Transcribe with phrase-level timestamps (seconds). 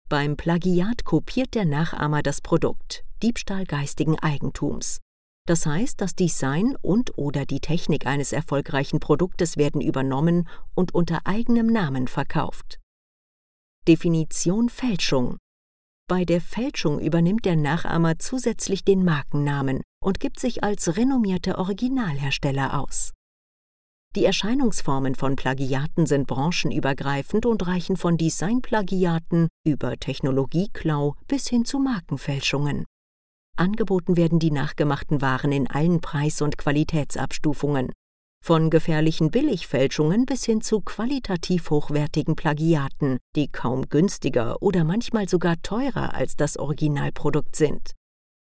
[0.08, 5.02] Beim Plagiat kopiert der Nachahmer das Produkt, Diebstahl geistigen Eigentums.
[5.46, 11.66] Das heißt, das Design und/oder die Technik eines erfolgreichen Produktes werden übernommen und unter eigenem
[11.66, 12.78] Namen verkauft.
[13.86, 15.36] Definition Fälschung
[16.08, 22.80] Bei der Fälschung übernimmt der Nachahmer zusätzlich den Markennamen und gibt sich als renommierter Originalhersteller
[22.80, 23.12] aus.
[24.18, 31.78] Die Erscheinungsformen von Plagiaten sind branchenübergreifend und reichen von Designplagiaten über Technologieklau bis hin zu
[31.78, 32.84] Markenfälschungen.
[33.56, 37.92] Angeboten werden die nachgemachten Waren in allen Preis- und Qualitätsabstufungen.
[38.44, 45.62] Von gefährlichen Billigfälschungen bis hin zu qualitativ hochwertigen Plagiaten, die kaum günstiger oder manchmal sogar
[45.62, 47.94] teurer als das Originalprodukt sind.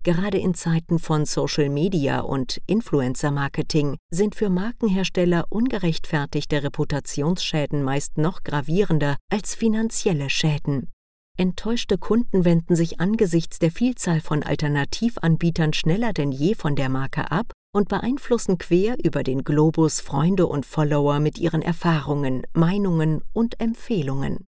[0.03, 8.17] Gerade in Zeiten von Social Media und Influencer Marketing sind für Markenhersteller ungerechtfertigte Reputationsschäden meist
[8.17, 10.91] noch gravierender als finanzielle Schäden.
[11.37, 17.31] Enttäuschte Kunden wenden sich angesichts der Vielzahl von Alternativanbietern schneller denn je von der Marke
[17.31, 23.61] ab und beeinflussen quer über den Globus Freunde und Follower mit ihren Erfahrungen, Meinungen und
[23.61, 24.47] Empfehlungen.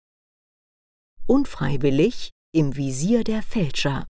[1.25, 4.05] Unfreiwillig im Visier der Fälscher.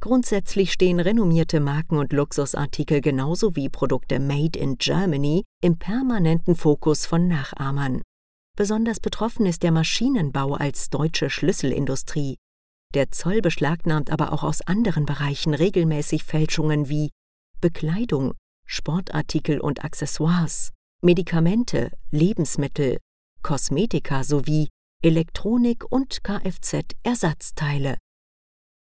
[0.00, 7.04] Grundsätzlich stehen renommierte Marken und Luxusartikel genauso wie Produkte Made in Germany im permanenten Fokus
[7.04, 8.02] von Nachahmern.
[8.56, 12.36] Besonders betroffen ist der Maschinenbau als deutsche Schlüsselindustrie.
[12.94, 17.10] Der Zoll beschlagnahmt aber auch aus anderen Bereichen regelmäßig Fälschungen wie
[17.60, 18.34] Bekleidung,
[18.66, 20.72] Sportartikel und Accessoires,
[21.02, 22.98] Medikamente, Lebensmittel,
[23.42, 24.68] Kosmetika sowie
[25.02, 27.98] Elektronik und Kfz-Ersatzteile.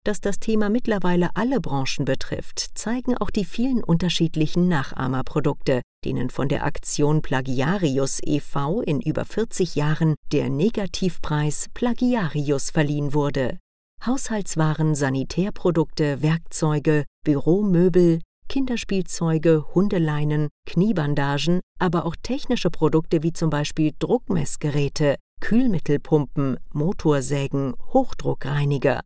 [0.07, 6.47] Dass das Thema mittlerweile alle Branchen betrifft, zeigen auch die vielen unterschiedlichen Nachahmerprodukte, denen von
[6.47, 8.79] der Aktion Plagiarius e.V.
[8.84, 13.57] in über 40 Jahren der Negativpreis Plagiarius verliehen wurde.
[14.06, 25.18] Haushaltswaren, Sanitärprodukte, Werkzeuge, Büromöbel, Kinderspielzeuge, Hundeleinen, Kniebandagen, aber auch technische Produkte wie zum Beispiel Druckmessgeräte,
[25.41, 29.01] Kühlmittelpumpen, Motorsägen, Hochdruckreiniger,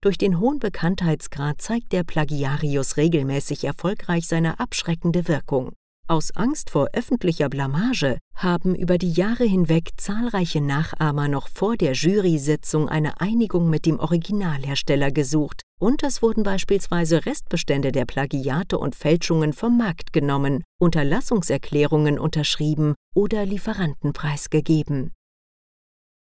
[0.00, 5.72] durch den hohen Bekanntheitsgrad zeigt der Plagiarius regelmäßig erfolgreich seine abschreckende Wirkung.
[6.10, 11.92] Aus Angst vor öffentlicher Blamage haben über die Jahre hinweg zahlreiche Nachahmer noch vor der
[11.92, 18.94] Jury-Sitzung eine Einigung mit dem Originalhersteller gesucht und es wurden beispielsweise Restbestände der Plagiate und
[18.94, 25.12] Fälschungen vom Markt genommen, Unterlassungserklärungen unterschrieben oder Lieferanten preisgegeben.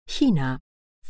[0.08, 0.60] China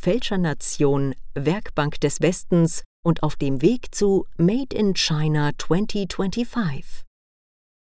[0.03, 7.03] Fälschernation, Werkbank des Westens und auf dem Weg zu Made in China 2025.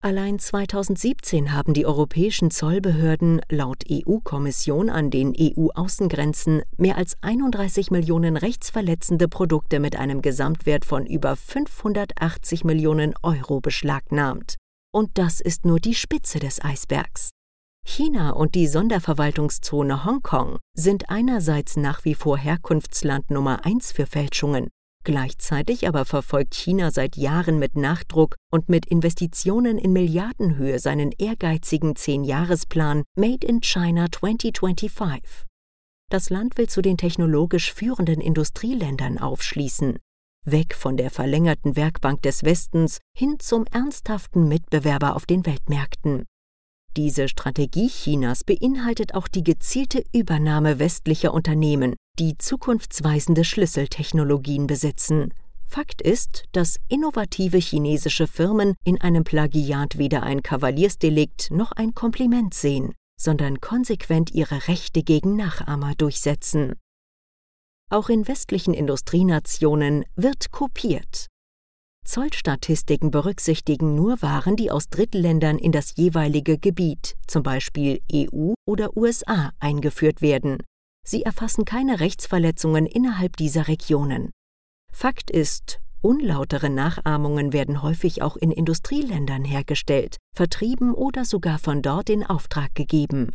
[0.04, 8.36] Allein 2017 haben die europäischen Zollbehörden laut EU-Kommission an den EU-Außengrenzen mehr als 31 Millionen
[8.36, 14.58] rechtsverletzende Produkte mit einem Gesamtwert von über 580 Millionen Euro beschlagnahmt.
[14.94, 17.32] Und das ist nur die Spitze des Eisbergs.
[17.86, 24.70] China und die Sonderverwaltungszone Hongkong sind einerseits nach wie vor Herkunftsland Nummer eins für Fälschungen,
[25.04, 31.96] gleichzeitig aber verfolgt China seit Jahren mit Nachdruck und mit Investitionen in Milliardenhöhe seinen ehrgeizigen
[31.96, 35.46] Zehn-Jahresplan Made in China 2025.
[36.10, 39.98] Das Land will zu den technologisch führenden Industrieländern aufschließen.
[40.44, 46.26] weg von der verlängerten Werkbank des Westens hin zum ernsthaften Mitbewerber auf den Weltmärkten.
[46.98, 55.34] Diese Strategie Chinas beinhaltet auch die gezielte Übernahme westlicher Unternehmen, die zukunftsweisende Schlüsseltechnologien besitzen.
[55.64, 62.54] Fakt ist, dass innovative chinesische Firmen in einem Plagiat weder ein Kavaliersdelikt noch ein Kompliment
[62.54, 66.74] sehen, sondern konsequent ihre Rechte gegen Nachahmer durchsetzen.
[67.90, 71.31] Auch in westlichen Industrienationen wird kopiert.
[72.06, 78.98] Zollstatistiken berücksichtigen nur Waren, die aus Drittländern in das jeweilige Gebiet, zum Beispiel EU oder
[78.98, 80.58] USA, eingeführt werden.
[81.08, 84.32] Sie erfassen keine Rechtsverletzungen innerhalb dieser Regionen.
[84.92, 92.10] Fakt ist, unlautere Nachahmungen werden häufig auch in Industrieländern hergestellt, vertrieben oder sogar von dort
[92.10, 93.34] in Auftrag gegeben.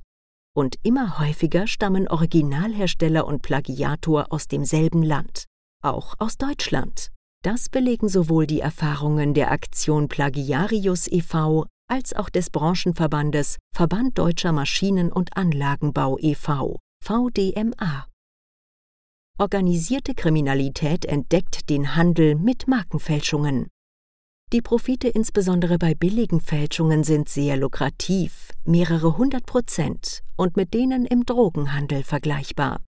[0.55, 5.45] Und immer häufiger stammen Originalhersteller und Plagiator aus demselben Land,
[5.83, 7.11] auch aus Deutschland.
[7.47, 11.67] Das belegen sowohl die Erfahrungen der Aktion Plagiarius e.V.
[11.89, 16.81] als auch des Branchenverbandes Verband Deutscher Maschinen- und Anlagenbau e.V.
[17.05, 18.09] VDMA.
[19.39, 23.69] Organisierte Kriminalität entdeckt den Handel mit Markenfälschungen.
[24.53, 31.07] Die Profite insbesondere bei billigen Fälschungen sind sehr lukrativ, mehrere hundert Prozent, und mit denen
[31.07, 32.81] im Drogenhandel vergleichbar.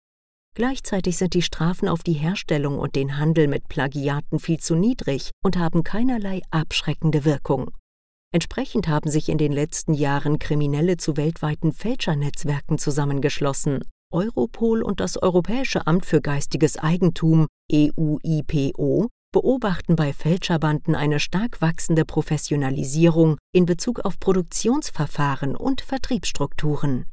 [0.57, 5.30] Gleichzeitig sind die Strafen auf die Herstellung und den Handel mit Plagiaten viel zu niedrig
[5.44, 7.69] und haben keinerlei abschreckende Wirkung.
[8.33, 13.83] Entsprechend haben sich in den letzten Jahren Kriminelle zu weltweiten Fälschernetzwerken zusammengeschlossen.
[14.12, 22.04] Europol und das Europäische Amt für geistiges Eigentum EUIPO beobachten bei Fälscherbanden eine stark wachsende
[22.04, 27.06] Professionalisierung in Bezug auf Produktionsverfahren und Vertriebsstrukturen.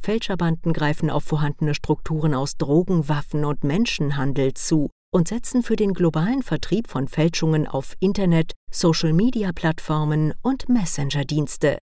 [0.00, 5.92] Fälscherbanden greifen auf vorhandene Strukturen aus Drogen, Waffen und Menschenhandel zu und setzen für den
[5.92, 11.78] globalen Vertrieb von Fälschungen auf Internet, Social-Media-Plattformen und Messenger-Dienste.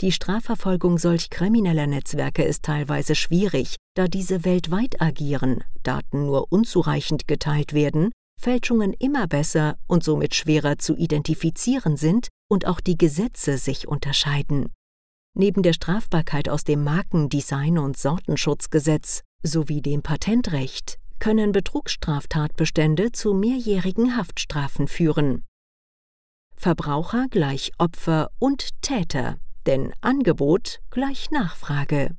[0.00, 7.28] Die Strafverfolgung solch krimineller Netzwerke ist teilweise schwierig, da diese weltweit agieren, Daten nur unzureichend
[7.28, 13.58] geteilt werden, Fälschungen immer besser und somit schwerer zu identifizieren sind und auch die Gesetze
[13.58, 14.72] sich unterscheiden.
[15.34, 23.32] Neben der Strafbarkeit aus dem Marken-, Design- und Sortenschutzgesetz sowie dem Patentrecht können Betrugsstraftatbestände zu
[23.32, 25.44] mehrjährigen Haftstrafen führen.
[26.56, 32.16] Verbraucher gleich Opfer und Täter, denn Angebot gleich Nachfrage.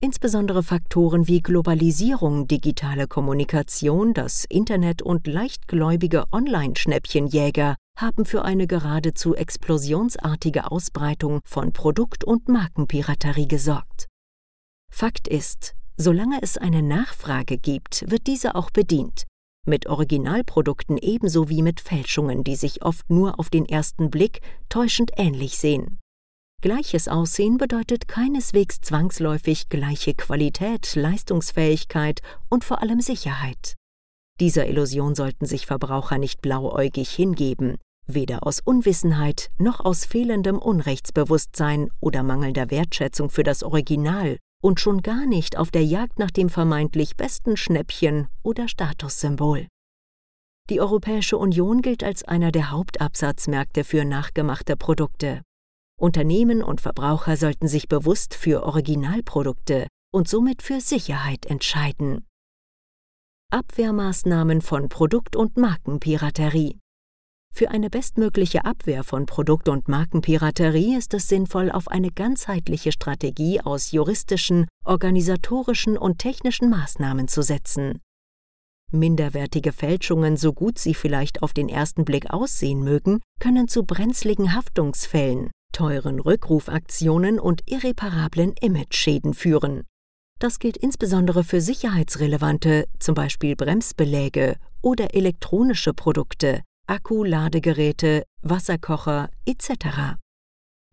[0.00, 9.34] Insbesondere Faktoren wie Globalisierung, digitale Kommunikation, das Internet und leichtgläubige Online-Schnäppchenjäger haben für eine geradezu
[9.34, 14.06] explosionsartige Ausbreitung von Produkt- und Markenpiraterie gesorgt.
[14.90, 19.26] Fakt ist, solange es eine Nachfrage gibt, wird diese auch bedient,
[19.66, 25.10] mit Originalprodukten ebenso wie mit Fälschungen, die sich oft nur auf den ersten Blick täuschend
[25.16, 25.98] ähnlich sehen.
[26.62, 33.74] Gleiches Aussehen bedeutet keineswegs zwangsläufig gleiche Qualität, Leistungsfähigkeit und vor allem Sicherheit.
[34.40, 37.76] Dieser Illusion sollten sich Verbraucher nicht blauäugig hingeben,
[38.08, 45.02] weder aus Unwissenheit noch aus fehlendem Unrechtsbewusstsein oder mangelnder Wertschätzung für das Original und schon
[45.02, 49.68] gar nicht auf der Jagd nach dem vermeintlich besten Schnäppchen oder Statussymbol.
[50.70, 55.42] Die Europäische Union gilt als einer der Hauptabsatzmärkte für nachgemachte Produkte.
[55.98, 62.26] Unternehmen und Verbraucher sollten sich bewusst für Originalprodukte und somit für Sicherheit entscheiden.
[63.50, 66.78] Abwehrmaßnahmen von Produkt- und Markenpiraterie.
[67.58, 73.60] Für eine bestmögliche Abwehr von Produkt- und Markenpiraterie ist es sinnvoll, auf eine ganzheitliche Strategie
[73.60, 77.98] aus juristischen, organisatorischen und technischen Maßnahmen zu setzen.
[78.92, 84.54] Minderwertige Fälschungen, so gut sie vielleicht auf den ersten Blick aussehen mögen, können zu brenzligen
[84.54, 89.82] Haftungsfällen, teuren Rückrufaktionen und irreparablen Imageschäden führen.
[90.38, 100.16] Das gilt insbesondere für sicherheitsrelevante, zum Beispiel Bremsbeläge oder elektronische Produkte, Akkuladegeräte, Wasserkocher etc.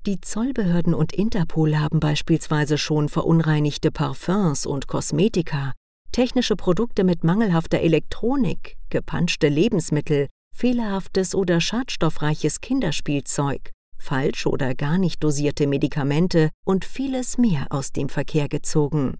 [0.06, 5.72] Die Zollbehörden und Interpol haben beispielsweise schon verunreinigte Parfums und Kosmetika,
[6.12, 15.24] technische Produkte mit mangelhafter Elektronik, gepanschte Lebensmittel, fehlerhaftes oder schadstoffreiches Kinderspielzeug, falsch oder gar nicht
[15.24, 19.18] dosierte Medikamente und vieles mehr aus dem Verkehr gezogen.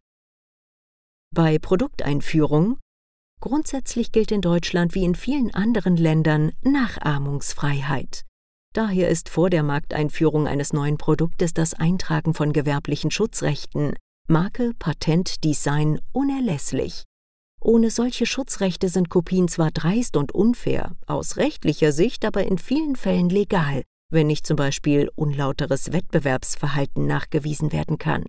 [1.34, 2.80] Bei Produkteinführung
[3.46, 8.26] Grundsätzlich gilt in Deutschland wie in vielen anderen Ländern Nachahmungsfreiheit.
[8.74, 13.94] Daher ist vor der Markteinführung eines neuen Produktes das Eintragen von gewerblichen Schutzrechten,
[14.28, 17.04] Marke, Patent, Design unerlässlich.
[17.62, 22.96] Ohne solche Schutzrechte sind Kopien zwar dreist und unfair, aus rechtlicher Sicht aber in vielen
[22.96, 28.26] Fällen legal, wenn nicht zum Beispiel unlauteres Wettbewerbsverhalten nachgewiesen werden kann.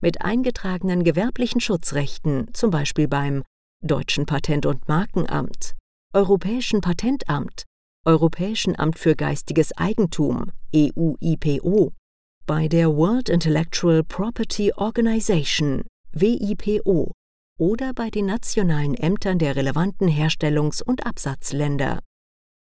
[0.00, 3.42] Mit eingetragenen gewerblichen Schutzrechten, zum Beispiel beim
[3.86, 5.74] Deutschen Patent- und Markenamt,
[6.12, 7.64] Europäischen Patentamt,
[8.04, 11.92] Europäischen Amt für geistiges Eigentum, EU-IPO,
[12.46, 17.12] bei der World Intellectual Property Organization, WIPO,
[17.58, 22.00] oder bei den nationalen Ämtern der relevanten Herstellungs- und Absatzländer.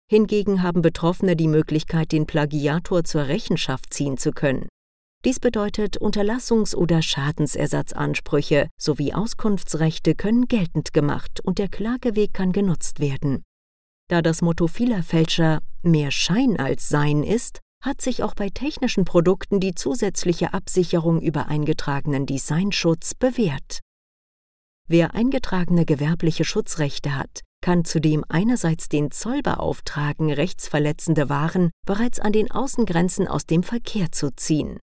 [0.09, 4.67] Hingegen haben Betroffene die Möglichkeit, den Plagiator zur Rechenschaft ziehen zu können.
[5.25, 12.99] Dies bedeutet, Unterlassungs- oder Schadensersatzansprüche sowie Auskunftsrechte können geltend gemacht und der Klageweg kann genutzt
[12.99, 13.43] werden.
[14.07, 19.03] Da das Motto vieler Fälscher mehr Schein als Sein ist, hat sich auch bei technischen
[19.03, 23.79] Produkten die zusätzliche Absicherung über eingetragenen Designschutz bewährt.
[24.87, 32.31] Wer eingetragene gewerbliche Schutzrechte hat, kann zudem einerseits den Zoll beauftragen, rechtsverletzende Waren bereits an
[32.31, 34.77] den Außengrenzen aus dem Verkehr zu ziehen.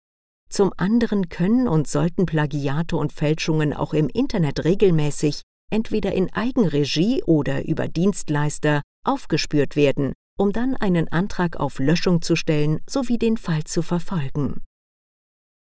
[0.52, 5.40] Zum anderen können und sollten Plagiate und Fälschungen auch im Internet regelmäßig,
[5.70, 12.36] entweder in Eigenregie oder über Dienstleister, aufgespürt werden, um dann einen Antrag auf Löschung zu
[12.36, 14.60] stellen sowie den Fall zu verfolgen.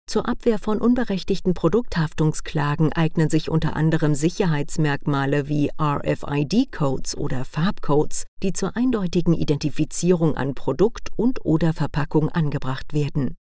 [0.07, 8.55] Zur Abwehr von unberechtigten Produkthaftungsklagen eignen sich unter anderem Sicherheitsmerkmale wie RFID-Codes oder Farbcodes, die
[8.55, 13.37] zur eindeutigen Identifizierung an Produkt und/oder Verpackung angebracht werden.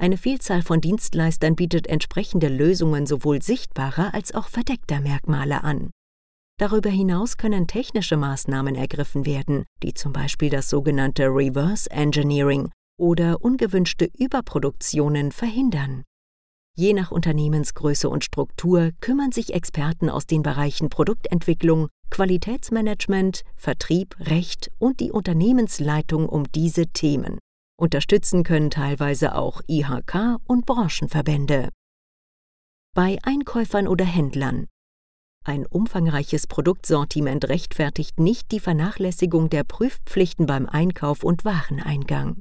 [0.00, 5.90] Eine Vielzahl von Dienstleistern bietet entsprechende Lösungen sowohl sichtbarer als auch verdeckter Merkmale an.
[6.58, 13.42] Darüber hinaus können technische Maßnahmen ergriffen werden, die zum Beispiel das sogenannte Reverse Engineering oder
[13.42, 16.04] ungewünschte Überproduktionen verhindern.
[16.74, 24.70] Je nach Unternehmensgröße und Struktur kümmern sich Experten aus den Bereichen Produktentwicklung, Qualitätsmanagement, Vertrieb, Recht
[24.78, 27.38] und die Unternehmensleitung um diese Themen.
[27.82, 31.68] Unterstützen können teilweise auch IHK und Branchenverbände.
[32.94, 34.68] Bei Einkäufern oder Händlern.
[35.44, 42.40] Ein umfangreiches Produktsortiment rechtfertigt nicht die Vernachlässigung der Prüfpflichten beim Einkauf und Wareneingang.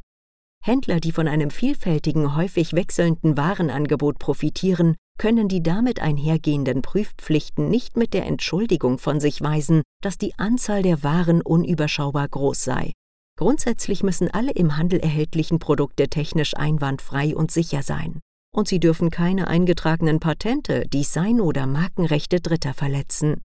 [0.63, 7.97] Händler, die von einem vielfältigen, häufig wechselnden Warenangebot profitieren, können die damit einhergehenden Prüfpflichten nicht
[7.97, 12.93] mit der Entschuldigung von sich weisen, dass die Anzahl der Waren unüberschaubar groß sei.
[13.41, 18.19] Grundsätzlich müssen alle im Handel erhältlichen Produkte technisch einwandfrei und sicher sein.
[18.55, 23.41] Und sie dürfen keine eingetragenen Patente, Design- oder Markenrechte Dritter verletzen.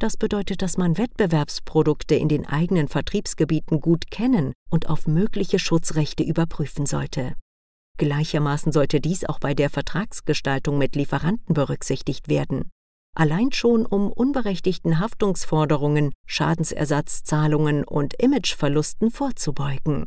[0.00, 6.22] Das bedeutet, dass man Wettbewerbsprodukte in den eigenen Vertriebsgebieten gut kennen und auf mögliche Schutzrechte
[6.22, 7.34] überprüfen sollte.
[7.98, 12.70] Gleichermaßen sollte dies auch bei der Vertragsgestaltung mit Lieferanten berücksichtigt werden.
[13.18, 20.04] Allein schon um unberechtigten Haftungsforderungen, Schadensersatzzahlungen und Imageverlusten vorzubeugen.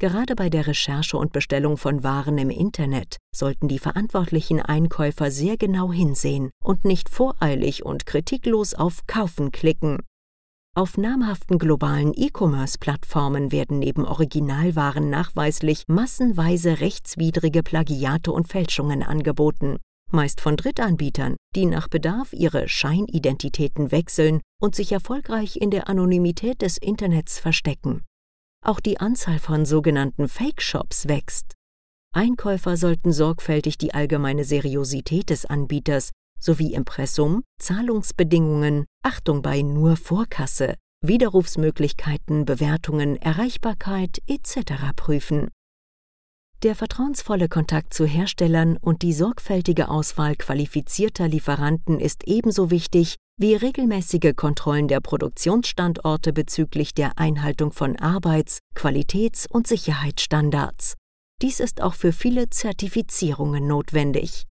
[0.00, 5.56] Gerade bei der Recherche und Bestellung von Waren im Internet sollten die verantwortlichen Einkäufer sehr
[5.56, 10.02] genau hinsehen und nicht voreilig und kritiklos auf Kaufen klicken.
[10.74, 19.78] Auf namhaften globalen E-Commerce-Plattformen werden neben Originalwaren nachweislich massenweise rechtswidrige Plagiate und Fälschungen angeboten,
[20.12, 26.62] meist von Drittanbietern, die nach Bedarf ihre Scheinidentitäten wechseln und sich erfolgreich in der Anonymität
[26.62, 28.04] des Internets verstecken.
[28.64, 31.54] Auch die Anzahl von sogenannten Fake-Shops wächst.
[32.14, 36.10] Einkäufer sollten sorgfältig die allgemeine Seriosität des Anbieters
[36.40, 44.94] sowie Impressum, Zahlungsbedingungen, Achtung bei nur Vorkasse, Widerrufsmöglichkeiten, Bewertungen, Erreichbarkeit etc.
[44.96, 45.50] prüfen.
[46.62, 53.54] Der vertrauensvolle Kontakt zu Herstellern und die sorgfältige Auswahl qualifizierter Lieferanten ist ebenso wichtig wie
[53.54, 60.94] regelmäßige Kontrollen der Produktionsstandorte bezüglich der Einhaltung von Arbeits-, Qualitäts- und Sicherheitsstandards.
[61.42, 64.46] Dies ist auch für viele Zertifizierungen notwendig.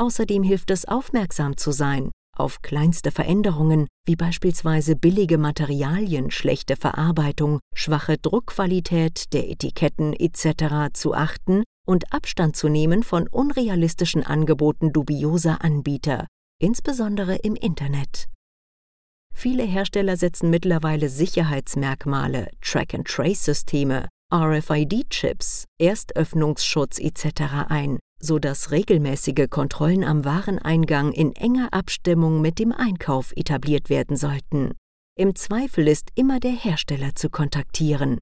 [0.00, 7.60] Außerdem hilft es, aufmerksam zu sein, auf kleinste Veränderungen wie beispielsweise billige Materialien, schlechte Verarbeitung,
[7.74, 10.92] schwache Druckqualität der Etiketten etc.
[10.92, 16.26] zu achten und Abstand zu nehmen von unrealistischen Angeboten dubioser Anbieter,
[16.60, 18.28] insbesondere im Internet.
[19.34, 27.68] Viele Hersteller setzen mittlerweile Sicherheitsmerkmale, Track-and-Trace-Systeme, RFID-Chips, Erstöffnungsschutz etc.
[27.68, 34.72] ein, sodass regelmäßige Kontrollen am Wareneingang in enger Abstimmung mit dem Einkauf etabliert werden sollten.
[35.18, 38.18] Im Zweifel ist immer der Hersteller zu kontaktieren.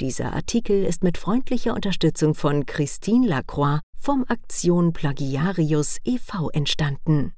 [0.00, 6.50] Dieser Artikel ist mit freundlicher Unterstützung von Christine Lacroix vom Aktion Plagiarius e.V.
[6.50, 7.32] entstanden